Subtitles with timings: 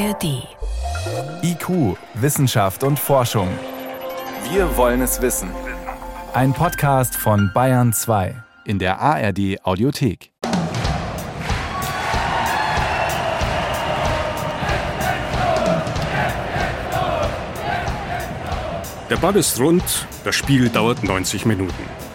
[0.00, 0.48] ARD.
[1.42, 3.48] IQ, Wissenschaft und Forschung.
[4.50, 5.50] Wir wollen es wissen.
[6.32, 8.34] Ein Podcast von Bayern 2
[8.64, 10.32] in der ARD Audiothek.
[19.10, 21.74] Der Ball ist rund, das Spiel dauert 90 Minuten.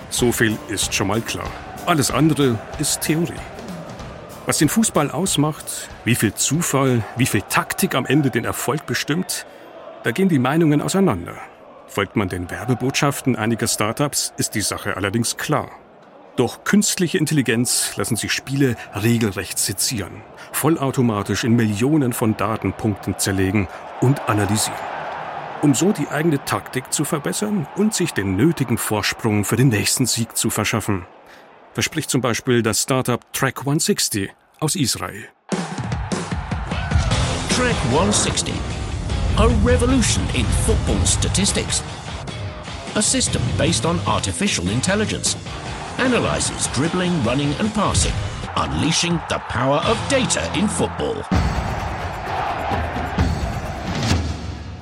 [0.09, 1.52] So viel ist schon mal klar.
[1.86, 3.33] Alles andere ist Theorie.
[4.46, 9.45] Was den Fußball ausmacht, wie viel Zufall, wie viel Taktik am Ende den Erfolg bestimmt,
[10.03, 11.34] da gehen die Meinungen auseinander.
[11.88, 15.72] Folgt man den Werbebotschaften einiger Startups, ist die Sache allerdings klar.
[16.36, 23.67] Durch künstliche Intelligenz lassen sich Spiele regelrecht sezieren, vollautomatisch in Millionen von Datenpunkten zerlegen
[24.02, 24.77] und analysieren
[25.62, 30.05] um so die eigene Taktik zu verbessern und sich den nötigen Vorsprung für den nächsten
[30.05, 31.08] Sieg zu verschaffen.
[31.75, 35.27] Verspricht zum Beispiel das Startup Track 160 aus Israel.
[37.49, 38.53] Track 160,
[39.36, 41.83] a revolution in football statistics.
[42.95, 45.35] A system based on artificial intelligence
[45.97, 48.13] analyzes dribbling, running, and passing,
[48.55, 51.25] unleashing the power of data in football.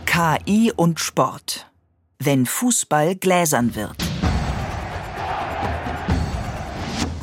[0.05, 1.65] KI und Sport.
[2.19, 4.02] Wenn Fußball gläsern wird.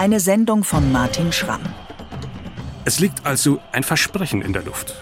[0.00, 1.60] Eine Sendung von Martin Schramm.
[2.86, 4.94] Es liegt also ein Versprechen in der Luft.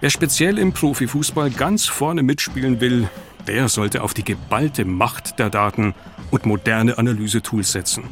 [0.00, 3.10] Wer speziell im Profifußball ganz vorne mitspielen will,
[3.46, 5.94] der sollte auf die geballte Macht der Daten
[6.30, 8.04] und moderne Analysetools setzen.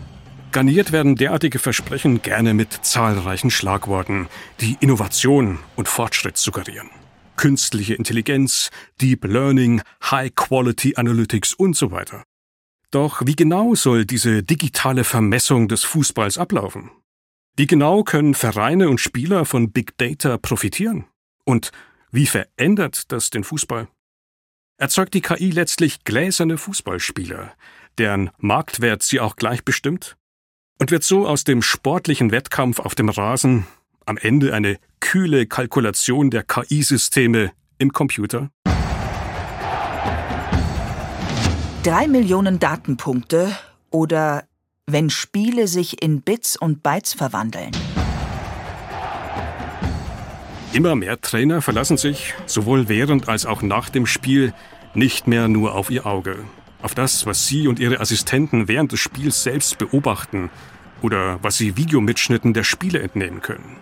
[0.53, 4.29] Garniert werden derartige Versprechen gerne mit zahlreichen Schlagworten,
[4.61, 6.91] die Innovation und Fortschritt suggerieren
[7.41, 8.69] künstliche Intelligenz,
[9.01, 12.23] Deep Learning, High Quality Analytics und so weiter.
[12.91, 16.91] Doch wie genau soll diese digitale Vermessung des Fußballs ablaufen?
[17.57, 21.05] Wie genau können Vereine und Spieler von Big Data profitieren?
[21.45, 21.71] Und
[22.11, 23.87] wie verändert das den Fußball?
[24.77, 27.53] Erzeugt die KI letztlich gläserne Fußballspieler,
[27.99, 30.17] deren Marktwert sie auch gleich bestimmt?
[30.79, 33.67] Und wird so aus dem sportlichen Wettkampf auf dem Rasen
[34.07, 38.51] am Ende eine kühle Kalkulation der KI-Systeme im Computer?
[41.83, 43.57] Drei Millionen Datenpunkte
[43.89, 44.45] oder
[44.87, 47.71] wenn Spiele sich in Bits und Bytes verwandeln.
[50.75, 54.53] Immer mehr Trainer verlassen sich, sowohl während als auch nach dem Spiel,
[54.93, 56.41] nicht mehr nur auf ihr Auge,
[56.83, 60.51] auf das, was sie und ihre Assistenten während des Spiels selbst beobachten
[61.01, 63.79] oder was sie Videomitschnitten der Spiele entnehmen können.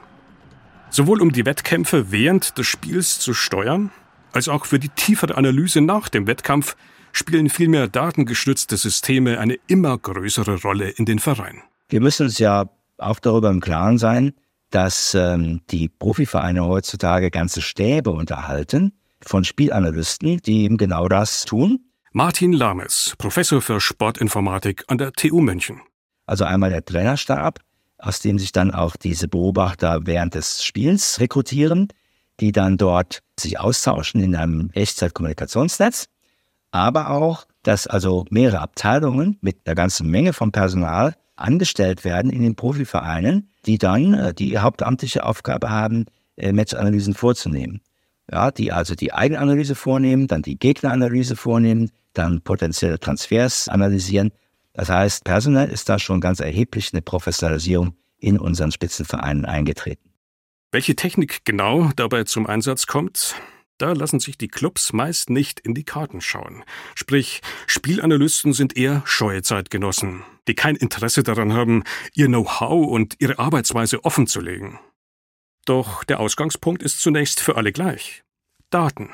[0.91, 3.91] Sowohl um die Wettkämpfe während des Spiels zu steuern,
[4.31, 6.77] als auch für die tiefere Analyse nach dem Wettkampf
[7.13, 11.63] spielen vielmehr datengestützte Systeme eine immer größere Rolle in den Vereinen.
[11.89, 14.35] Wir müssen uns ja auch darüber im Klaren sein,
[14.71, 18.93] dass ähm, die Profivereine heutzutage ganze Stäbe unterhalten
[19.25, 21.81] von Spielanalysten, die eben genau das tun.
[22.13, 25.81] Martin Lames, Professor für Sportinformatik an der TU München.
[26.27, 27.61] Also einmal der Trainerstab,
[27.99, 31.89] aus dem sich dann auch diese Beobachter während des Spiels rekrutieren,
[32.41, 36.07] die dann dort sich austauschen in einem Echtzeitkommunikationsnetz,
[36.71, 42.43] aber auch, dass also mehrere Abteilungen mit einer ganzen Menge von Personal angestellt werden in
[42.43, 46.06] den Profivereinen, die dann äh, die hauptamtliche Aufgabe haben,
[46.37, 47.81] äh, Matchanalysen vorzunehmen.
[48.31, 54.33] Ja, die also die Eigenanalyse vornehmen, dann die Gegneranalyse vornehmen, dann potenzielle Transfers analysieren
[54.79, 60.09] das heißt, personell ist da schon ganz erheblich eine Professionalisierung in unseren Spitzenvereinen eingetreten.
[60.71, 63.35] Welche Technik genau dabei zum Einsatz kommt,
[63.78, 66.65] da lassen sich die Clubs meist nicht in die Karten schauen.
[66.94, 71.84] Sprich, Spielanalysten sind eher scheue Zeitgenossen, die kein Interesse daran haben,
[72.15, 74.78] ihr Know-how und ihre Arbeitsweise offenzulegen.
[75.65, 78.25] Doch der Ausgangspunkt ist zunächst für alle gleich.
[78.71, 79.11] Daten.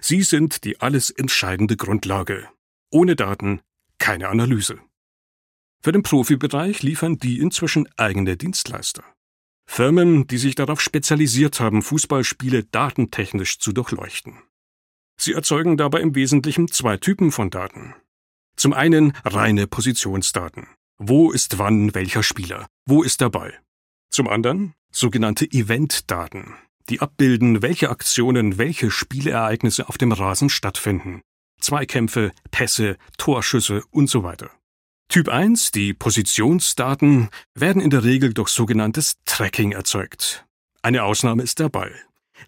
[0.00, 2.48] Sie sind die alles entscheidende Grundlage.
[2.90, 3.60] Ohne Daten
[3.98, 4.78] keine Analyse.
[5.82, 9.02] Für den Profibereich liefern die inzwischen eigene Dienstleister.
[9.72, 14.36] Firmen, die sich darauf spezialisiert haben, Fußballspiele datentechnisch zu durchleuchten.
[15.16, 17.94] Sie erzeugen dabei im Wesentlichen zwei Typen von Daten.
[18.56, 20.66] Zum einen reine Positionsdaten.
[20.98, 22.66] Wo ist wann welcher Spieler?
[22.84, 23.54] Wo ist der Ball?
[24.10, 26.56] Zum anderen sogenannte Eventdaten,
[26.88, 31.22] die abbilden, welche Aktionen, welche Spielereignisse auf dem Rasen stattfinden.
[31.60, 34.50] Zweikämpfe, Pässe, Torschüsse und so weiter.
[35.10, 40.46] Typ 1, die Positionsdaten, werden in der Regel durch sogenanntes Tracking erzeugt.
[40.82, 41.92] Eine Ausnahme ist der Ball.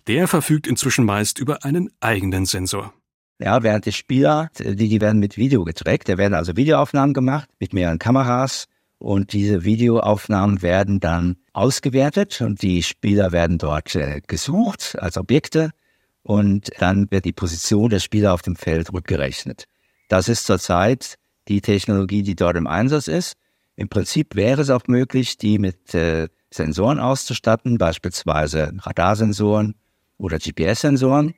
[0.06, 2.94] Der verfügt inzwischen meist über einen eigenen Sensor.
[3.40, 6.08] Ja, während die Spieler, die, die werden mit Video getrackt.
[6.08, 8.66] Da werden also Videoaufnahmen gemacht mit mehreren Kameras
[8.98, 15.72] und diese Videoaufnahmen werden dann ausgewertet und die Spieler werden dort äh, gesucht als Objekte
[16.22, 19.64] und dann wird die Position der Spieler auf dem Feld rückgerechnet.
[20.08, 21.18] Das ist zurzeit
[21.48, 23.34] die Technologie, die dort im Einsatz ist.
[23.76, 29.74] Im Prinzip wäre es auch möglich, die mit äh, Sensoren auszustatten, beispielsweise Radarsensoren
[30.18, 31.34] oder GPS-Sensoren.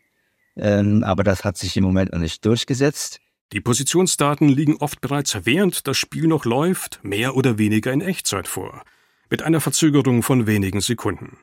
[0.57, 3.21] Ähm, aber das hat sich im Moment noch nicht durchgesetzt.
[3.53, 8.49] Die Positionsdaten liegen oft bereits während das Spiel noch läuft, mehr oder weniger in Echtzeit
[8.49, 8.83] vor,
[9.31, 11.39] mit einer Verzögerung von wenigen Sekunden.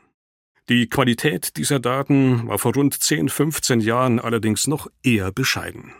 [0.69, 5.93] Die Qualität dieser Daten war vor rund 10, 15 Jahren allerdings noch eher bescheiden.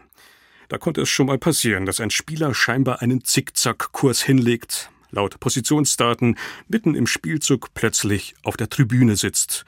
[0.71, 6.37] Da konnte es schon mal passieren, dass ein Spieler scheinbar einen Zickzackkurs hinlegt, laut Positionsdaten
[6.69, 9.65] mitten im Spielzug plötzlich auf der Tribüne sitzt,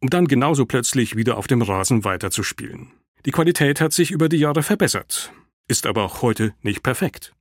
[0.00, 2.92] um dann genauso plötzlich wieder auf dem Rasen weiterzuspielen.
[3.24, 5.32] Die Qualität hat sich über die Jahre verbessert,
[5.68, 7.32] ist aber auch heute nicht perfekt.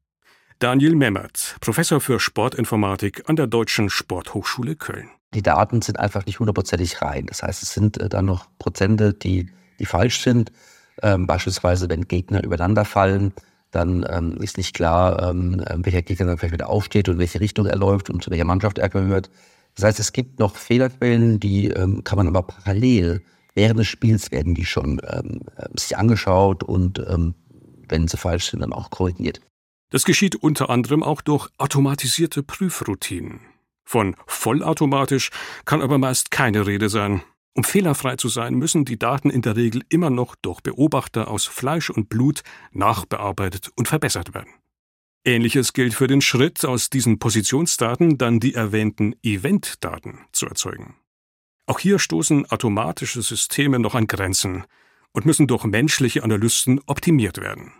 [0.60, 5.10] Daniel Memmert, Professor für Sportinformatik an der Deutschen Sporthochschule Köln.
[5.34, 7.26] Die Daten sind einfach nicht hundertprozentig rein.
[7.26, 9.50] Das heißt, es sind äh, dann noch Prozente, die,
[9.80, 10.54] die falsch sind.
[11.02, 13.34] Ähm, beispielsweise, wenn Gegner übereinander fallen,
[13.72, 17.40] dann ähm, ist nicht klar, ähm, äh, welcher Gegner dann vielleicht wieder aufsteht und welche
[17.40, 19.30] Richtung er läuft und zu welcher Mannschaft er gehört.
[19.76, 23.24] Das heißt, es gibt noch Fehlerquellen, die ähm, kann man aber parallel
[23.54, 27.36] während des Spiels werden die schon ähm, äh, sich angeschaut und ähm,
[27.88, 29.42] wenn sie falsch sind, dann auch korrigiert.
[29.90, 33.42] Das geschieht unter anderem auch durch automatisierte Prüfroutinen.
[33.84, 35.32] Von vollautomatisch
[35.66, 37.22] kann aber meist keine Rede sein.
[37.54, 41.46] Um fehlerfrei zu sein, müssen die Daten in der Regel immer noch durch Beobachter aus
[41.46, 44.52] Fleisch und Blut nachbearbeitet und verbessert werden.
[45.24, 50.96] Ähnliches gilt für den Schritt, aus diesen Positionsdaten dann die erwähnten Eventdaten zu erzeugen.
[51.68, 54.66] Auch hier stoßen automatische Systeme noch an Grenzen
[55.12, 57.74] und müssen durch menschliche Analysten optimiert werden.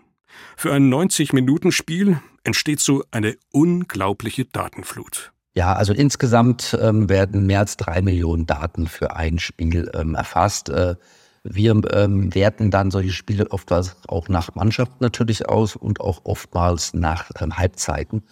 [0.56, 5.32] Für ein 90-Minuten-Spiel entsteht so eine unglaubliche Datenflut.
[5.54, 10.70] Ja, also insgesamt ähm, werden mehr als drei Millionen Daten für ein Spiel ähm, erfasst.
[10.70, 10.96] Äh,
[11.44, 16.94] wir ähm, werten dann solche Spiele oftmals auch nach Mannschaft natürlich aus und auch oftmals
[16.94, 18.22] nach ähm, Halbzeiten,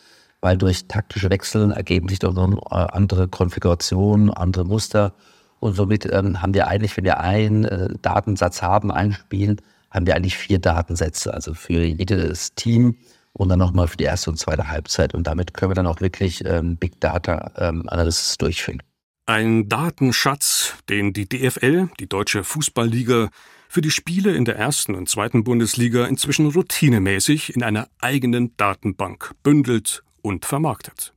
[0.40, 5.12] weil durch taktische Wechseln ergeben sich noch äh, andere Konfigurationen, andere Muster.
[5.58, 9.56] Und somit ähm, haben wir eigentlich, wenn wir einen äh, Datensatz haben, ein Spiel,
[9.90, 12.96] haben wir eigentlich vier Datensätze, also für jedes Team
[13.32, 15.14] und dann nochmal für die erste und zweite Halbzeit.
[15.14, 18.82] Und damit können wir dann auch wirklich ähm, Big Data ähm, Analysis durchführen.
[19.26, 23.30] Ein Datenschatz, den die DFL, die Deutsche Fußballliga,
[23.68, 29.32] für die Spiele in der ersten und zweiten Bundesliga inzwischen routinemäßig in einer eigenen Datenbank
[29.44, 31.14] bündelt und vermarktet.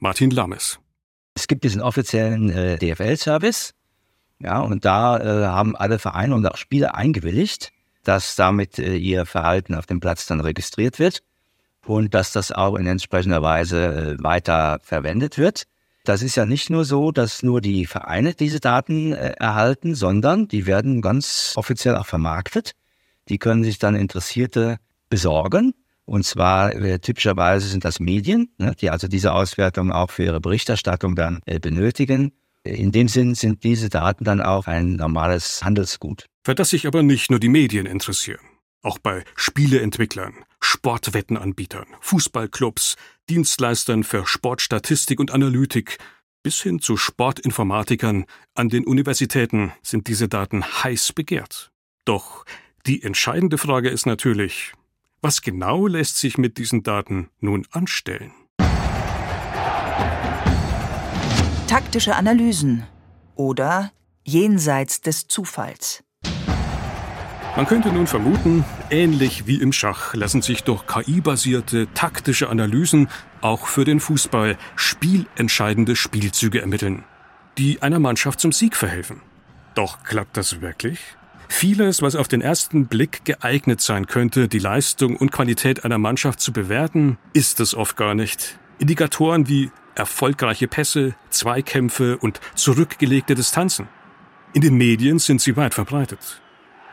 [0.00, 0.80] Martin Lammes.
[1.36, 3.74] Es gibt diesen offiziellen äh, DFL-Service,
[4.40, 7.70] ja, und da äh, haben alle Vereine und auch Spieler eingewilligt,
[8.02, 11.22] dass damit äh, ihr Verhalten auf dem Platz dann registriert wird
[11.86, 15.64] und dass das auch in entsprechender Weise äh, weiter verwendet wird.
[16.04, 20.48] Das ist ja nicht nur so, dass nur die Vereine diese Daten äh, erhalten, sondern
[20.48, 22.72] die werden ganz offiziell auch vermarktet.
[23.30, 24.78] Die können sich dann Interessierte
[25.08, 25.72] besorgen.
[26.04, 30.40] Und zwar äh, typischerweise sind das Medien, ne, die also diese Auswertung auch für ihre
[30.40, 32.32] Berichterstattung dann äh, benötigen.
[32.62, 36.26] In dem Sinn sind diese Daten dann auch ein normales Handelsgut.
[36.44, 38.40] Für das sich aber nicht nur die Medien interessieren.
[38.82, 40.34] Auch bei Spieleentwicklern,
[40.64, 42.96] Sportwettenanbietern, Fußballclubs,
[43.28, 45.98] Dienstleistern für Sportstatistik und Analytik
[46.42, 51.70] bis hin zu Sportinformatikern an den Universitäten sind diese Daten heiß begehrt.
[52.04, 52.44] Doch
[52.86, 54.72] die entscheidende Frage ist natürlich,
[55.22, 58.32] was genau lässt sich mit diesen Daten nun anstellen?
[61.66, 62.86] Taktische Analysen
[63.36, 63.90] oder
[64.22, 66.03] jenseits des Zufalls.
[67.56, 73.08] Man könnte nun vermuten, ähnlich wie im Schach lassen sich durch KI-basierte taktische Analysen
[73.42, 77.04] auch für den Fußball spielentscheidende Spielzüge ermitteln,
[77.56, 79.22] die einer Mannschaft zum Sieg verhelfen.
[79.76, 80.98] Doch klappt das wirklich?
[81.46, 86.40] Vieles, was auf den ersten Blick geeignet sein könnte, die Leistung und Qualität einer Mannschaft
[86.40, 88.58] zu bewerten, ist es oft gar nicht.
[88.78, 93.86] Indikatoren wie erfolgreiche Pässe, Zweikämpfe und zurückgelegte Distanzen.
[94.54, 96.40] In den Medien sind sie weit verbreitet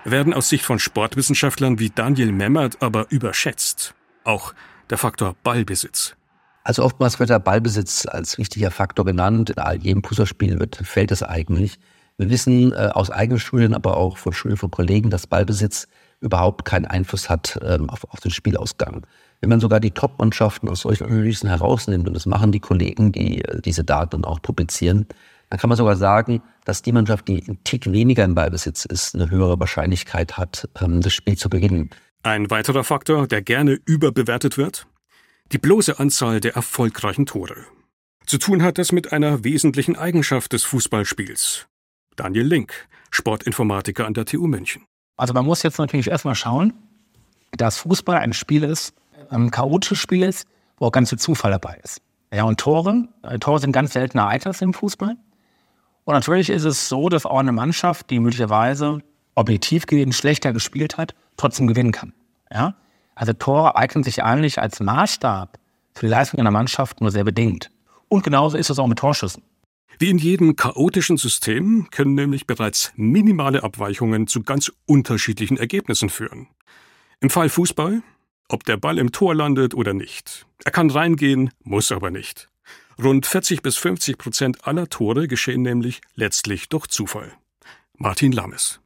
[0.03, 3.93] werden aus Sicht von Sportwissenschaftlern wie Daniel Memmert aber überschätzt.
[4.23, 4.53] Auch
[4.89, 6.15] der Faktor Ballbesitz.
[6.63, 9.49] Also oftmals wird der Ballbesitz als wichtiger Faktor genannt.
[9.49, 11.79] In all jedem Fußballspiel wird, fällt es eigentlich.
[12.17, 15.87] Wir wissen äh, aus eigenen Studien, aber auch von Studien von Kollegen, dass Ballbesitz
[16.19, 19.07] überhaupt keinen Einfluss hat ähm, auf, auf, den Spielausgang.
[19.39, 23.43] Wenn man sogar die Top-Mannschaften aus solchen Analysen herausnimmt, und das machen die Kollegen, die
[23.43, 25.07] äh, diese Daten auch publizieren,
[25.51, 29.15] dann kann man sogar sagen, dass die Mannschaft, die ein Tick weniger im Ballbesitz ist,
[29.15, 31.89] eine höhere Wahrscheinlichkeit hat, ähm, das Spiel zu beginnen.
[32.23, 34.87] Ein weiterer Faktor, der gerne überbewertet wird?
[35.51, 37.65] Die bloße Anzahl der erfolgreichen Tore.
[38.25, 41.67] Zu tun hat das mit einer wesentlichen Eigenschaft des Fußballspiels.
[42.15, 42.73] Daniel Link,
[43.09, 44.85] Sportinformatiker an der TU München.
[45.17, 46.71] Also man muss jetzt natürlich erstmal schauen,
[47.57, 48.93] dass Fußball ein Spiel ist,
[49.29, 52.01] ein chaotisches Spiel ist, wo auch ganz viel Zufall dabei ist.
[52.33, 55.17] Ja, und Tore, äh, Tore sind ganz seltene Ereignis im Fußball.
[56.03, 58.99] Und natürlich ist es so, dass auch eine Mannschaft, die möglicherweise
[59.35, 62.13] objektiv gesehen schlechter gespielt hat, trotzdem gewinnen kann.
[62.51, 62.75] Ja?
[63.15, 65.57] Also Tore eignen sich eigentlich als Maßstab
[65.93, 67.69] für die Leistung einer Mannschaft nur sehr bedingt.
[68.07, 69.43] Und genauso ist es auch mit Torschüssen.
[69.99, 76.47] Wie in jedem chaotischen System können nämlich bereits minimale Abweichungen zu ganz unterschiedlichen Ergebnissen führen.
[77.19, 78.01] Im Fall Fußball,
[78.49, 80.47] ob der Ball im Tor landet oder nicht.
[80.65, 82.50] Er kann reingehen, muss aber nicht.
[83.01, 87.31] Rund 40 bis 50 Prozent aller Tore geschehen nämlich letztlich durch Zufall.
[87.97, 88.79] Martin Lammes.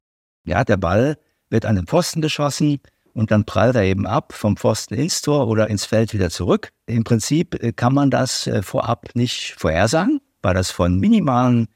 [0.44, 1.18] Ja, der Ball
[1.50, 2.80] wird an den Pfosten geschossen
[3.14, 6.72] und dann prallt er eben ab vom Pfosten ins Tor oder ins Feld wieder zurück.
[6.86, 11.68] Im Prinzip äh, kann man das äh, vorab nicht vorhersagen, weil das von minimalen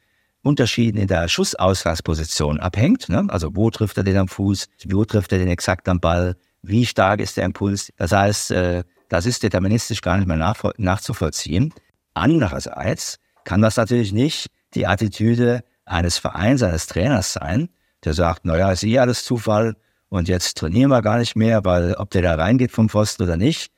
[0.42, 3.10] Unterschieden in der Schussausgangsposition abhängt.
[3.10, 3.26] Ne?
[3.30, 6.86] Also wo trifft er den am Fuß, wo trifft er den exakt am Ball, wie
[6.86, 7.92] stark ist der Impuls.
[7.98, 11.74] Das heißt, äh, das ist deterministisch gar nicht mehr nachzuvollziehen.
[12.20, 17.70] Andererseits kann das natürlich nicht die Attitüde eines Vereins, eines Trainers sein,
[18.04, 19.76] der sagt, naja, ist eh alles Zufall
[20.10, 23.38] und jetzt trainieren wir gar nicht mehr, weil ob der da reingeht vom Pfosten oder
[23.38, 23.72] nicht,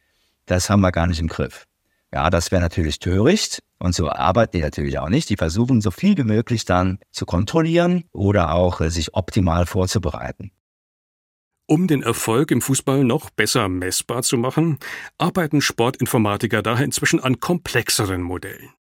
[0.48, 1.67] das haben wir gar nicht im Griff.
[2.12, 5.29] Ja, das wäre natürlich töricht und so arbeiten die natürlich auch nicht.
[5.29, 10.51] Die versuchen so viel wie möglich dann zu kontrollieren oder auch äh, sich optimal vorzubereiten.
[11.71, 14.77] Um den Erfolg im Fußball noch besser messbar zu machen,
[15.17, 18.73] arbeiten Sportinformatiker daher inzwischen an komplexeren Modellen.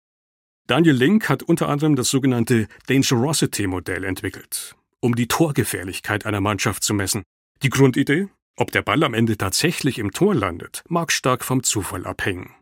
[0.65, 6.95] Daniel Link hat unter anderem das sogenannte Dangerosity-Modell entwickelt, um die Torgefährlichkeit einer Mannschaft zu
[6.95, 7.21] messen.
[7.61, 8.29] Die Grundidee?
[8.55, 12.55] Ob der Ball am Ende tatsächlich im Tor landet, mag stark vom Zufall abhängen.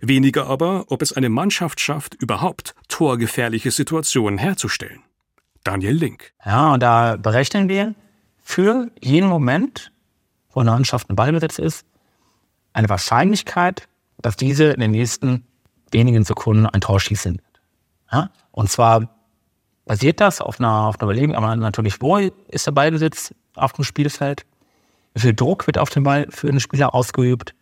[0.00, 5.02] Weniger aber, ob es eine Mannschaft schafft, überhaupt torgefährliche Situationen herzustellen.
[5.64, 6.32] Daniel Link.
[6.44, 7.96] Ja, und da berechnen wir,
[8.42, 9.92] für jeden Moment,
[10.52, 11.86] wo eine Mannschaft ein Ballbesitz ist,
[12.72, 13.88] eine Wahrscheinlichkeit,
[14.20, 15.46] dass diese in den nächsten
[15.90, 17.60] wenigen Sekunden ein Tor schießen wird.
[18.10, 18.30] Ja?
[18.50, 19.08] Und zwar
[19.84, 23.84] basiert das auf einer, auf einer Überlegung, aber natürlich, wo ist der Ballbesitz auf dem
[23.84, 24.44] Spielfeld?
[25.14, 27.54] Wie viel Druck wird auf den Ball für den Spieler ausgeübt?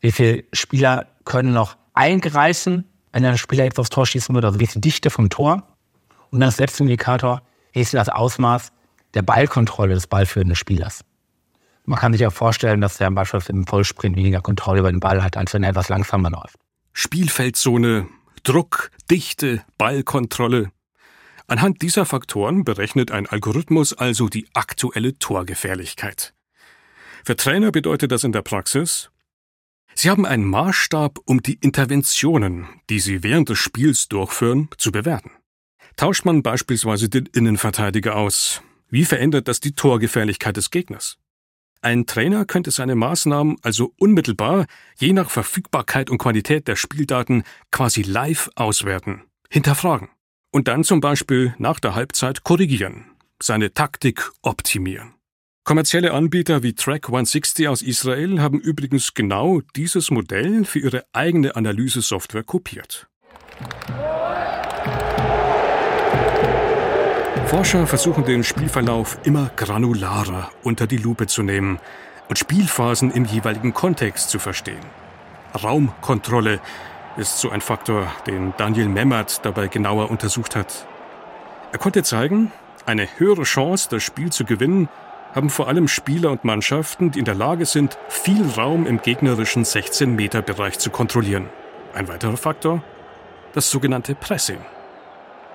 [0.00, 4.48] Wie viele Spieler können noch eingreifen, wenn der Spieler jetzt aufs Tor schießen würde?
[4.48, 5.62] Also wie ist die Dichte vom Tor?
[6.30, 8.72] Und dann das letzte Indikator, wie ist das Ausmaß
[9.14, 11.04] der Ballkontrolle des ballführenden Spielers.
[11.86, 15.22] Man kann sich ja vorstellen, dass der beispielsweise im Vollsprint weniger Kontrolle über den Ball
[15.22, 16.56] hat, als wenn er etwas langsamer läuft.
[16.92, 18.08] Spielfeldzone,
[18.42, 20.70] Druck, Dichte, Ballkontrolle.
[21.46, 26.32] Anhand dieser Faktoren berechnet ein Algorithmus also die aktuelle Torgefährlichkeit.
[27.24, 29.10] Für Trainer bedeutet das in der Praxis,
[29.96, 35.30] Sie haben einen Maßstab, um die Interventionen, die Sie während des Spiels durchführen, zu bewerten.
[35.96, 38.60] Tauscht man beispielsweise den Innenverteidiger aus,
[38.94, 41.18] wie verändert das die Torgefährlichkeit des Gegners?
[41.82, 48.02] Ein Trainer könnte seine Maßnahmen also unmittelbar, je nach Verfügbarkeit und Qualität der Spieldaten, quasi
[48.02, 50.10] live auswerten, hinterfragen
[50.52, 53.06] und dann zum Beispiel nach der Halbzeit korrigieren,
[53.42, 55.14] seine Taktik optimieren.
[55.64, 61.56] Kommerzielle Anbieter wie Track 160 aus Israel haben übrigens genau dieses Modell für ihre eigene
[61.56, 63.08] Analysesoftware kopiert.
[67.54, 71.78] Forscher versuchen den Spielverlauf immer granularer unter die Lupe zu nehmen
[72.28, 74.84] und Spielphasen im jeweiligen Kontext zu verstehen.
[75.62, 76.58] Raumkontrolle
[77.16, 80.84] ist so ein Faktor, den Daniel Memmert dabei genauer untersucht hat.
[81.70, 82.50] Er konnte zeigen,
[82.86, 84.88] eine höhere Chance, das Spiel zu gewinnen,
[85.32, 89.64] haben vor allem Spieler und Mannschaften, die in der Lage sind, viel Raum im gegnerischen
[89.64, 91.48] 16-Meter-Bereich zu kontrollieren.
[91.94, 92.82] Ein weiterer Faktor,
[93.52, 94.58] das sogenannte Pressing.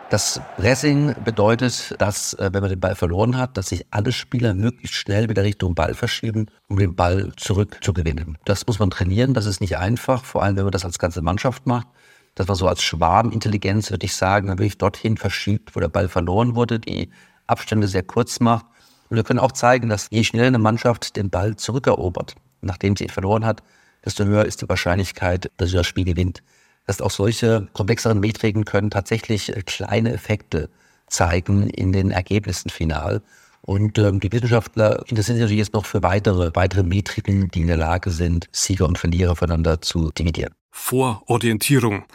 [0.09, 4.55] Das Pressing bedeutet, dass, äh, wenn man den Ball verloren hat, dass sich alle Spieler
[4.55, 8.39] möglichst schnell wieder Richtung Ball verschieben, um den Ball zurückzugewinnen.
[8.43, 11.21] Das muss man trainieren, das ist nicht einfach, vor allem wenn man das als ganze
[11.21, 11.87] Mannschaft macht.
[12.33, 15.89] Das war so als Schwarmintelligenz, würde ich sagen, wenn man wirklich dorthin verschiebt, wo der
[15.89, 17.11] Ball verloren wurde, die
[17.45, 18.65] Abstände sehr kurz macht.
[19.09, 23.03] Und wir können auch zeigen, dass je schneller eine Mannschaft den Ball zurückerobert, nachdem sie
[23.03, 23.61] ihn verloren hat,
[24.03, 26.41] desto höher ist die Wahrscheinlichkeit, dass sie das Spiel gewinnt
[26.89, 30.72] dass auch solche komplexeren Metriken können tatsächlich äh, kleine Effekte
[31.05, 33.22] zeigen in den Ergebnissen final.
[33.62, 37.77] Und ähm, die Wissenschaftler interessieren sich jetzt noch für weitere, weitere Metriken, die in der
[37.77, 40.55] Lage sind, Sieger und Verlierer voneinander zu dividieren.
[40.72, 42.05] Vororientierung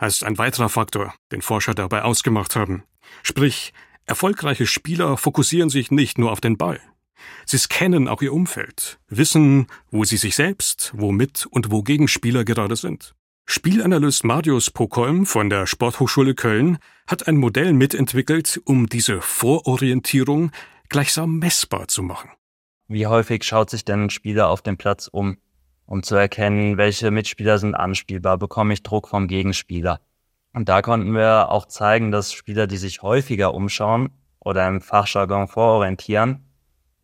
[0.00, 2.84] heißt ein weiterer Faktor, den Forscher dabei ausgemacht haben.
[3.22, 3.74] Sprich,
[4.06, 6.80] erfolgreiche Spieler fokussieren sich nicht nur auf den Ball.
[7.44, 12.76] Sie scannen auch ihr Umfeld, wissen, wo sie sich selbst, womit und wo Gegenspieler gerade
[12.76, 13.14] sind.
[13.44, 20.50] Spielanalyst Marius Pokolm von der Sporthochschule Köln hat ein Modell mitentwickelt, um diese Vororientierung
[20.88, 22.30] gleichsam messbar zu machen.
[22.88, 25.38] wie häufig schaut sich denn ein Spieler auf dem Platz um,
[25.86, 30.00] um zu erkennen, welche Mitspieler sind anspielbar, bekomme ich Druck vom Gegenspieler.
[30.52, 35.48] Und da konnten wir auch zeigen, dass Spieler, die sich häufiger umschauen oder im Fachjargon
[35.48, 36.46] vororientieren,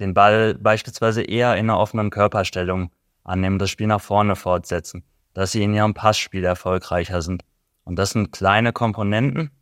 [0.01, 2.91] den Ball beispielsweise eher in einer offenen Körperstellung
[3.25, 5.05] annehmen, das Spiel nach vorne fortsetzen,
[5.39, 7.45] dass sie in ihrem Passspiel erfolgreicher sind.
[7.85, 9.53] Und das sind kleine Komponenten,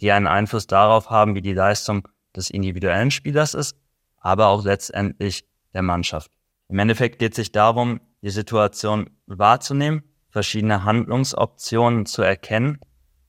[0.00, 3.78] die einen Einfluss darauf haben, wie die Leistung des individuellen Spielers ist,
[4.18, 6.30] aber auch letztendlich der Mannschaft.
[6.68, 12.78] Im Endeffekt geht es sich darum, die Situation wahrzunehmen, verschiedene Handlungsoptionen zu erkennen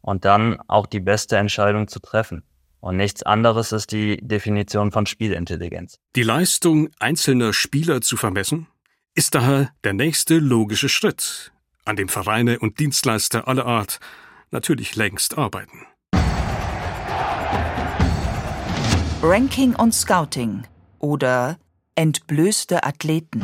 [0.02, 2.44] und dann auch die beste Entscheidung zu treffen.
[2.82, 6.00] Und nichts anderes ist die Definition von Spielintelligenz.
[6.18, 8.68] Die Leistung einzelner Spieler zu vermessen,
[9.16, 11.54] ist daher der nächste logische Schritt,
[11.86, 14.00] an dem Vereine und Dienstleister aller Art
[14.52, 15.86] natürlich längst arbeiten.
[19.22, 20.64] Ranking und Scouting
[21.00, 21.58] oder
[21.96, 23.42] entblößte Athleten.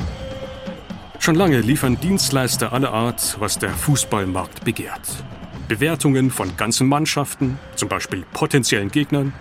[1.20, 5.24] Schon lange liefern Dienstleister aller Art, was der Fußballmarkt begehrt.
[5.70, 9.34] Bewertungen von ganzen Mannschaften, zum Beispiel potenziellen Gegnern,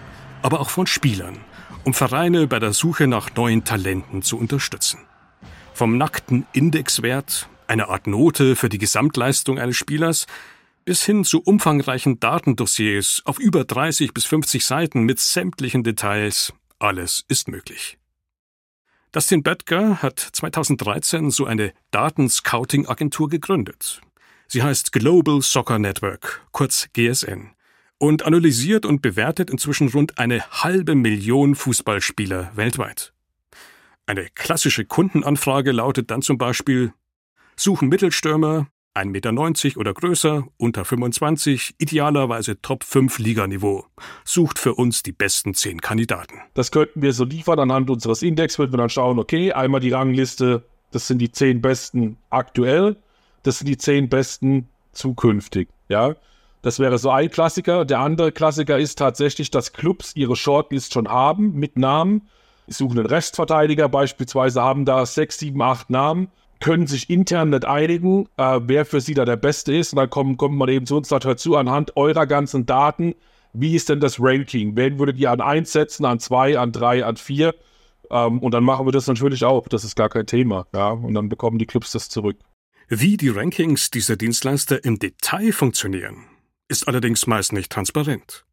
[0.43, 1.39] aber auch von Spielern,
[1.85, 5.10] um Vereine bei der Suche nach neuen Talenten zu unterstützen.
[5.81, 10.27] Vom nackten Indexwert, eine Art Note für die Gesamtleistung eines Spielers,
[10.85, 17.25] bis hin zu umfangreichen Datendossiers auf über 30 bis 50 Seiten mit sämtlichen Details, alles
[17.29, 17.97] ist möglich.
[19.13, 24.03] Dustin Böttger hat 2013 so eine Datenscouting-Agentur gegründet.
[24.49, 27.53] Sie heißt Global Soccer Network, kurz GSN,
[27.97, 33.15] und analysiert und bewertet inzwischen rund eine halbe Million Fußballspieler weltweit.
[34.11, 36.93] Eine klassische Kundenanfrage lautet dann zum Beispiel
[37.55, 43.87] Suchen Mittelstürmer, 1,90 Meter oder größer, unter 25, idealerweise Top 5 Liganiveau.
[44.25, 46.41] Sucht für uns die besten 10 Kandidaten.
[46.55, 49.93] Das könnten wir so liefern anhand unseres Index, würden wir dann schauen, okay, einmal die
[49.93, 52.97] Rangliste, das sind die 10 besten aktuell,
[53.45, 56.17] das sind die 10 besten zukünftig, ja.
[56.63, 57.85] Das wäre so ein Klassiker.
[57.85, 62.23] Der andere Klassiker ist tatsächlich, dass Clubs ihre Shortlist schon haben mit Namen
[62.77, 66.29] suchen einen Restverteidiger beispielsweise, haben da sechs, sieben, acht Namen,
[66.61, 69.93] können sich intern nicht einigen, äh, wer für sie da der Beste ist.
[69.93, 73.15] Und dann kommt, kommt man eben zu uns, sagt, zu, anhand eurer ganzen Daten,
[73.53, 74.77] wie ist denn das Ranking?
[74.77, 77.55] Wen würdet ihr an 1 setzen, an 2, an 3, an 4?
[78.11, 79.67] Ähm, und dann machen wir das natürlich auch.
[79.69, 80.67] Das ist gar kein Thema.
[80.75, 80.91] Ja?
[80.91, 82.37] Und dann bekommen die Clubs das zurück.
[82.89, 86.27] Wie die Rankings dieser Dienstleister im Detail funktionieren,
[86.69, 88.45] ist allerdings meist nicht transparent.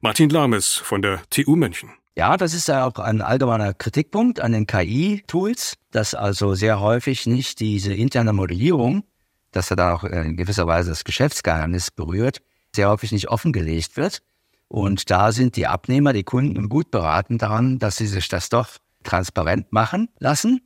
[0.00, 1.90] Martin Lames von der TU München.
[2.18, 7.26] Ja, das ist ja auch ein allgemeiner Kritikpunkt an den KI-Tools, dass also sehr häufig
[7.26, 9.04] nicht diese interne Modellierung,
[9.52, 12.40] dass da auch in gewisser Weise das Geschäftsgeheimnis berührt,
[12.74, 14.22] sehr häufig nicht offengelegt wird.
[14.68, 18.68] Und da sind die Abnehmer, die Kunden gut beraten daran, dass sie sich das doch
[19.04, 20.62] transparent machen lassen.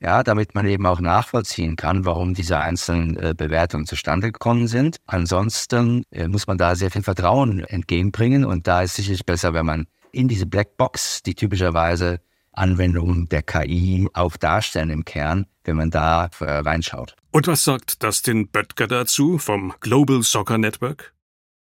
[0.00, 4.98] Ja, damit man eben auch nachvollziehen kann, warum diese einzelnen äh, Bewertungen zustande gekommen sind.
[5.06, 9.64] Ansonsten äh, muss man da sehr viel Vertrauen entgegenbringen und da ist sicherlich besser, wenn
[9.64, 12.20] man in diese Blackbox, die typischerweise
[12.52, 17.16] Anwendungen der KI auch darstellen im Kern, wenn man da äh, reinschaut.
[17.32, 21.14] Und was sagt Dustin Böttger dazu vom Global Soccer Network?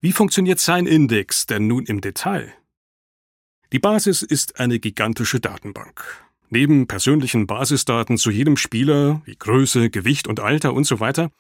[0.01, 2.53] Wie funktioniert sein Index denn nun im Detail?
[3.73, 6.03] Die Basis ist eine gigantische Datenbank.
[6.49, 11.31] Neben persönlichen Basisdaten zu jedem Spieler, wie Größe, Gewicht und Alter und so weiter,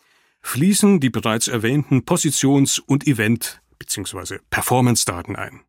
[0.41, 4.39] fließen die bereits erwähnten Positions- und Event- bzw.
[4.49, 5.61] Performance-Daten ein.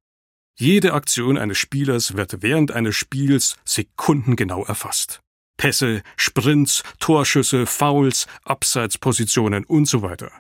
[0.60, 5.20] Jede Aktion eines Spielers wird während eines Spiels sekundengenau erfasst.
[5.56, 10.32] Pässe, Sprints, Torschüsse, Fouls, Abseitspositionen und so weiter.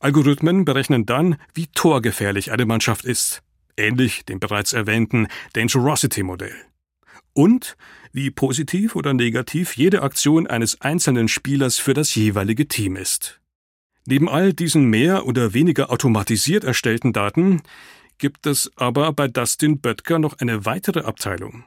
[0.00, 3.42] Algorithmen berechnen dann, wie torgefährlich eine Mannschaft ist,
[3.78, 6.54] ähnlich dem bereits erwähnten Dangerosity-Modell.
[7.32, 7.78] Und
[8.12, 13.40] wie positiv oder negativ jede Aktion eines einzelnen Spielers für das jeweilige Team ist.
[14.04, 17.62] Neben all diesen mehr oder weniger automatisiert erstellten Daten
[18.18, 21.64] gibt es aber bei Dustin Böttger noch eine weitere Abteilung.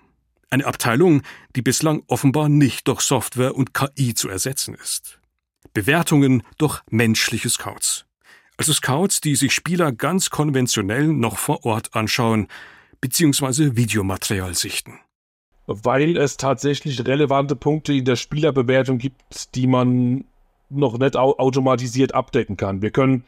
[0.49, 1.21] Eine Abteilung,
[1.55, 5.19] die bislang offenbar nicht durch Software und KI zu ersetzen ist.
[5.73, 8.05] Bewertungen durch menschliche Scouts.
[8.58, 12.47] Also Scouts, die sich Spieler ganz konventionell noch vor Ort anschauen,
[13.01, 14.99] beziehungsweise Videomaterial sichten.
[15.67, 20.25] Weil es tatsächlich relevante Punkte in der Spielerbewertung gibt, die man
[20.69, 22.81] noch nicht automatisiert abdecken kann.
[22.81, 23.25] Wir können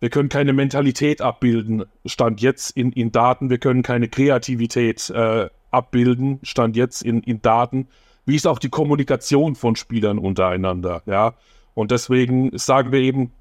[0.00, 3.50] wir können keine Mentalität abbilden, stand jetzt in, in Daten.
[3.50, 7.88] Wir können keine Kreativität äh, abbilden, stand jetzt in, in Daten.
[8.24, 11.34] Wie ist auch die Kommunikation von Spielern untereinander, ja?
[11.74, 13.32] Und deswegen sagen wir eben,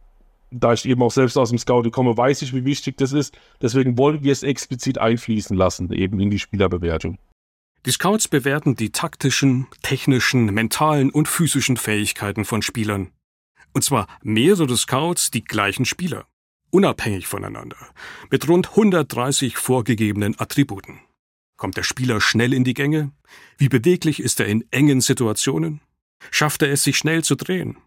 [0.51, 3.37] da ich eben auch selbst aus dem Scouting komme, weiß ich, wie wichtig das ist.
[3.61, 7.17] Deswegen wollen wir es explizit einfließen lassen, eben in die Spielerbewertung.
[7.85, 13.11] Die Scouts bewerten die taktischen, technischen, mentalen und physischen Fähigkeiten von Spielern.
[13.73, 16.25] Und zwar mehrere Scouts die gleichen Spieler,
[16.71, 17.77] unabhängig voneinander,
[18.29, 20.99] mit rund 130 vorgegebenen Attributen.
[21.57, 23.11] Kommt der Spieler schnell in die Gänge?
[23.57, 25.81] Wie beweglich ist er in engen Situationen?
[26.31, 27.77] Schafft er es, sich schnell zu drehen?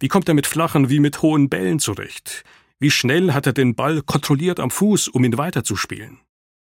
[0.00, 2.44] Wie kommt er mit flachen wie mit hohen Bällen zurecht?
[2.78, 6.18] Wie schnell hat er den Ball kontrolliert am Fuß, um ihn weiterzuspielen?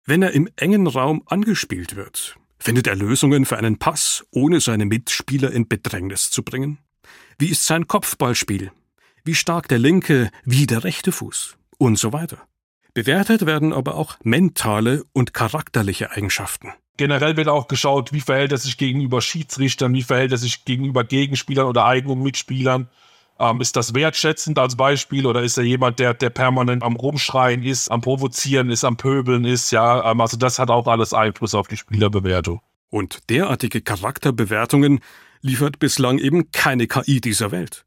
[0.06, 4.86] Wenn er im engen Raum angespielt wird, findet er Lösungen für einen Pass, ohne seine
[4.86, 6.80] Mitspieler in Bedrängnis zu bringen?
[7.38, 8.72] Wie ist sein Kopfballspiel?
[9.24, 11.59] Wie stark der linke, wie der rechte Fuß?
[11.80, 12.38] Und so weiter.
[12.94, 16.74] Bewertet werden aber auch mentale und charakterliche Eigenschaften.
[16.98, 21.06] Generell wird auch geschaut, wie verhält er sich gegenüber Schiedsrichtern, wie verhält er sich gegenüber
[21.06, 22.90] Gegenspielern oder eigenen Mitspielern.
[23.40, 27.64] Ähm, ist das wertschätzend als Beispiel oder ist er jemand, der, der permanent am Rumschreien
[27.64, 29.72] ist, am Provozieren ist, am Pöbeln ist?
[29.72, 32.60] Ja, ähm, also das hat auch alles Einfluss auf die Spielerbewertung.
[32.90, 35.00] Und derartige Charakterbewertungen
[35.42, 37.86] liefert bislang eben keine KI dieser Welt.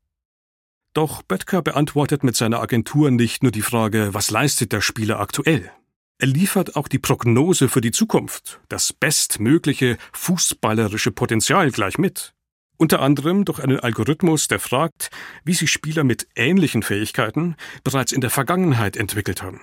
[0.94, 5.70] Doch Böttger beantwortet mit seiner Agentur nicht nur die Frage, was leistet der Spieler aktuell?
[6.18, 12.34] Er liefert auch die Prognose für die Zukunft, das bestmögliche fußballerische Potenzial gleich mit.
[12.76, 15.10] Unter anderem durch einen Algorithmus, der fragt,
[15.44, 19.62] wie sich Spieler mit ähnlichen Fähigkeiten bereits in der Vergangenheit entwickelt haben.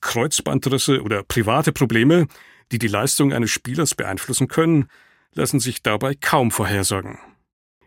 [0.00, 2.26] Kreuzbandrisse oder private Probleme,
[2.70, 4.88] die die Leistung eines Spielers beeinflussen können,
[5.34, 7.18] lassen sich dabei kaum vorhersagen.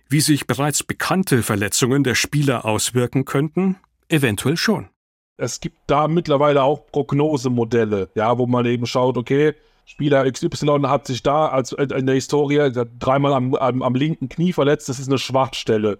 [0.08, 4.89] Wie sich bereits bekannte Verletzungen der Spieler auswirken könnten, eventuell schon.
[5.38, 9.54] Es gibt da mittlerweile auch Prognosemodelle, ja, wo man eben schaut, okay,
[9.86, 14.54] Spieler XY hat sich da als in der Historie dreimal am, am, am, linken Knie
[14.54, 16.00] verletzt, das ist eine Schwachstelle.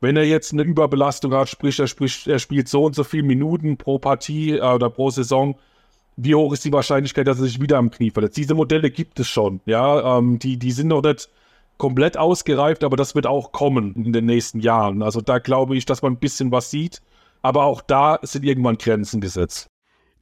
[0.00, 3.24] Wenn er jetzt eine Überbelastung hat, sprich er, sprich, er spielt so und so viele
[3.24, 5.58] Minuten pro Partie äh, oder pro Saison,
[6.16, 8.36] wie hoch ist die Wahrscheinlichkeit, dass er sich wieder am Knie verletzt?
[8.36, 11.28] Diese Modelle gibt es schon, ja, ähm, die, die sind noch nicht
[11.80, 15.02] komplett ausgereift, aber das wird auch kommen in den nächsten Jahren.
[15.02, 17.00] Also da glaube ich, dass man ein bisschen was sieht,
[17.42, 19.66] aber auch da sind irgendwann Grenzen gesetzt.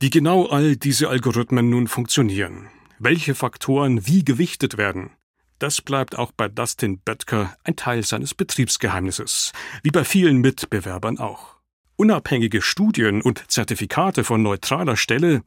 [0.01, 2.68] Wie genau all diese Algorithmen nun funktionieren,
[3.01, 5.11] welche Faktoren wie gewichtet werden,
[5.59, 11.57] das bleibt auch bei Dustin Böttker ein Teil seines Betriebsgeheimnisses, wie bei vielen Mitbewerbern auch.
[11.97, 15.42] Unabhängige Studien und Zertifikate von neutraler Stelle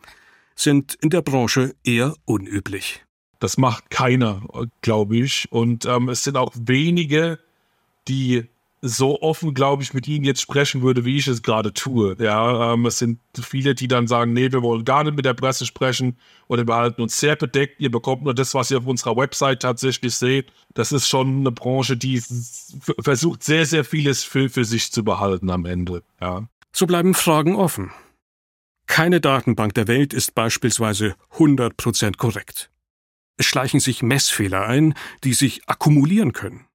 [0.54, 3.06] sind in der Branche eher unüblich.
[3.42, 4.44] Das macht keiner,
[4.82, 5.52] glaube ich.
[5.52, 7.40] Und ähm, es sind auch wenige,
[8.08, 8.48] die
[8.84, 12.16] so offen, glaube ich, mit ihnen jetzt sprechen würde, wie ich es gerade tue.
[12.20, 15.34] Ja, ähm, es sind viele, die dann sagen, nee, wir wollen gar nicht mit der
[15.34, 16.18] Presse sprechen
[16.50, 17.80] oder wir halten uns sehr bedeckt.
[17.80, 20.52] Ihr bekommt nur das, was ihr auf unserer Website tatsächlich seht.
[20.76, 22.22] Das ist schon eine Branche, die
[23.00, 26.04] versucht, sehr, sehr vieles für, für sich zu behalten am Ende.
[26.22, 26.48] Ja.
[26.72, 27.90] So bleiben Fragen offen.
[28.86, 32.70] Keine Datenbank der Welt ist beispielsweise 100% korrekt.
[33.46, 36.66] Schleichen sich Messfehler ein, die sich akkumulieren können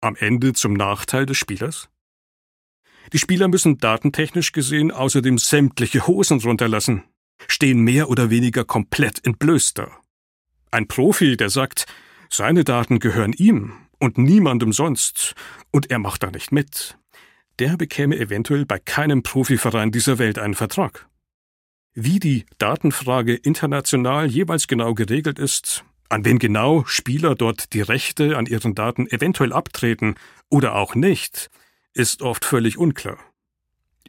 [0.00, 1.88] am Ende zum Nachteil des Spielers?
[3.12, 7.04] Die Spieler müssen datentechnisch gesehen außerdem sämtliche Hosen runterlassen,
[7.48, 9.90] stehen mehr oder weniger komplett entblößt da.
[10.70, 11.86] Ein Profi, der sagt,
[12.28, 15.34] seine Daten gehören ihm und niemandem sonst,
[15.70, 16.98] und er macht da nicht mit,
[17.58, 21.08] der bekäme eventuell bei keinem Profiverein dieser Welt einen Vertrag.
[21.94, 28.36] Wie die Datenfrage international jeweils genau geregelt ist, an wen genau Spieler dort die Rechte
[28.36, 30.14] an ihren Daten eventuell abtreten
[30.48, 31.50] oder auch nicht,
[31.94, 33.18] ist oft völlig unklar.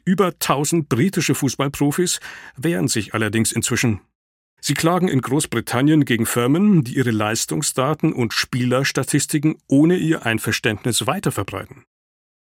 [0.04, 2.20] Über tausend britische Fußballprofis
[2.56, 4.00] wehren sich allerdings inzwischen.
[4.60, 11.84] Sie klagen in Großbritannien gegen Firmen, die ihre Leistungsdaten und Spielerstatistiken ohne ihr Einverständnis weiterverbreiten.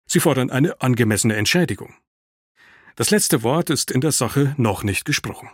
[0.07, 1.93] Sie fordern eine angemessene Entschädigung.
[2.95, 5.49] Das letzte Wort ist in der Sache noch nicht gesprochen.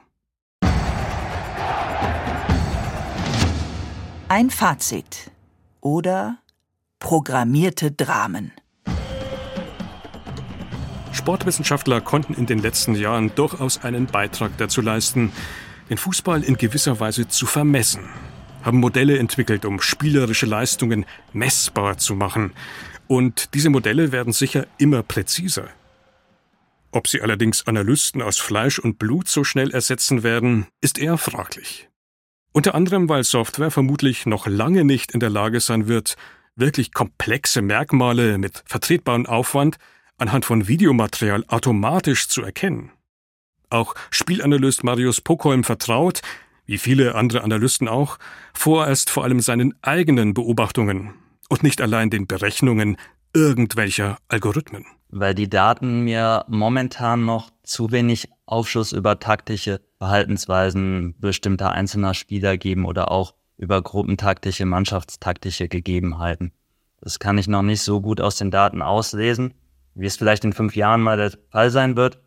[4.35, 5.29] Ein Fazit
[5.79, 6.39] oder
[6.97, 8.51] programmierte Dramen.
[11.11, 15.31] Sportwissenschaftler konnten in den letzten Jahren durchaus einen Beitrag dazu leisten,
[15.91, 18.09] den Fußball in gewisser Weise zu vermessen,
[18.63, 22.53] haben Modelle entwickelt, um spielerische Leistungen messbar zu machen.
[23.05, 25.67] Und diese Modelle werden sicher immer präziser.
[26.91, 31.87] Ob sie allerdings Analysten aus Fleisch und Blut so schnell ersetzen werden, ist eher fraglich.
[32.53, 36.15] Unter anderem, weil Software vermutlich noch lange nicht in der Lage sein wird,
[36.55, 39.77] wirklich komplexe Merkmale mit vertretbarem Aufwand
[40.19, 42.91] anhand von Videomaterial automatisch zu erkennen.
[43.71, 46.21] Auch Spielanalyst Marius Pokholm vertraut,
[46.67, 48.19] wie viele andere Analysten auch,
[48.53, 51.15] vorerst vor allem seinen eigenen Beobachtungen
[51.49, 52.97] und nicht allein den Berechnungen
[53.33, 54.85] irgendwelcher Algorithmen.
[55.09, 62.57] Weil die Daten mir momentan noch zu wenig Aufschluss über taktische Verhaltensweisen bestimmter einzelner Spieler
[62.57, 66.51] geben oder auch über gruppentaktische, mannschaftstaktische Gegebenheiten.
[66.99, 69.53] Das kann ich noch nicht so gut aus den Daten auslesen,
[69.95, 72.19] wie es vielleicht in fünf Jahren mal der Fall sein wird.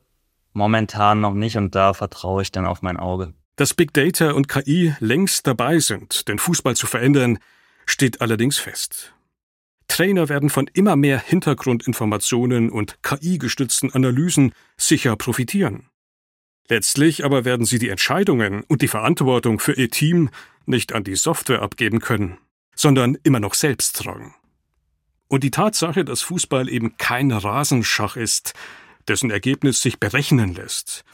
[0.55, 3.35] Momentan noch nicht und da vertraue ich dann auf mein Auge.
[3.57, 7.39] Dass Big Data und KI längst dabei sind, den Fußball zu verändern,
[7.85, 9.13] steht allerdings fest.
[9.87, 15.91] Trainer werden von immer mehr Hintergrundinformationen und KI-gestützten Analysen sicher profitieren.
[16.69, 20.31] Letztlich aber werden sie die Entscheidungen und die Verantwortung für ihr Team
[20.65, 22.39] nicht an die Software abgeben können,
[22.75, 24.35] sondern immer noch selbst tragen.
[25.29, 28.55] Und die Tatsache, dass Fußball eben kein Rasenschach ist,
[29.09, 31.05] dessen Ergebnis sich berechnen lässt,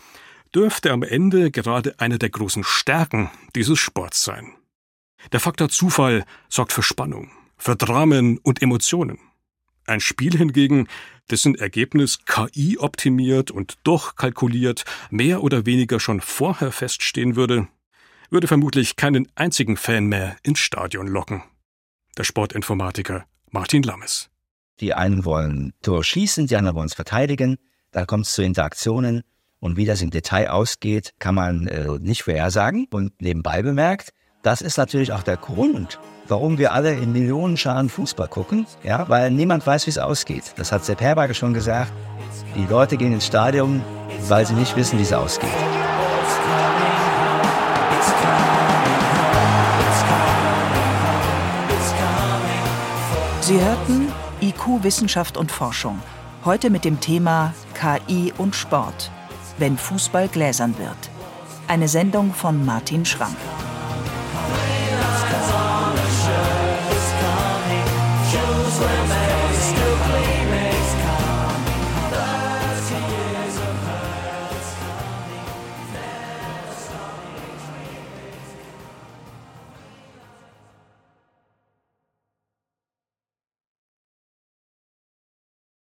[0.55, 4.55] dürfte am Ende gerade eine der großen Stärken dieses Sports sein.
[5.33, 9.19] Der Faktor Zufall sorgt für Spannung, für Dramen und Emotionen.
[9.87, 10.89] Ein Spiel hingegen,
[11.33, 17.67] dessen Ergebnis KI optimiert und durchkalkuliert mehr oder weniger schon vorher feststehen würde,
[18.31, 21.43] würde vermutlich keinen einzigen Fan mehr ins Stadion locken.
[22.17, 24.29] Der Sportinformatiker Martin Lammes.
[24.81, 27.57] Die einen wollen Tor schießen, die anderen wollen es verteidigen.
[27.91, 29.23] Da kommt es zu Interaktionen.
[29.59, 32.89] Und wie das im Detail ausgeht, kann man äh, nicht vorhersagen.
[32.91, 34.13] Und nebenbei bemerkt,
[34.43, 39.31] das ist natürlich auch der Grund, warum wir alle in Millionenscharen Fußball gucken, ja, weil
[39.31, 40.55] niemand weiß, wie es ausgeht.
[40.57, 41.93] Das hat Sepp Herberger schon gesagt.
[42.57, 43.83] Die Leute gehen ins Stadion,
[44.29, 45.49] weil sie nicht wissen, wie es ausgeht.
[53.41, 54.09] Sie hörten
[54.41, 56.01] IQ Wissenschaft und Forschung.
[56.45, 59.11] Heute mit dem Thema KI und Sport,
[59.59, 61.11] wenn Fußball gläsern wird.
[61.69, 63.37] Eine Sendung von Martin Schramm.